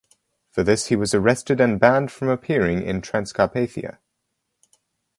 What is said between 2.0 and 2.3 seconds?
from